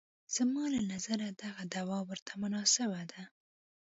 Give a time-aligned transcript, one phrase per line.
[0.35, 3.23] زما له نظره دغه دوا ورته مناسبه ده.